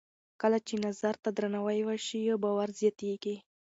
کله 0.41 0.57
چې 0.67 0.75
نظر 0.85 1.13
ته 1.23 1.29
درناوی 1.37 1.79
وشي، 1.87 2.21
باور 2.43 2.69
زیاتېږي. 2.79 3.35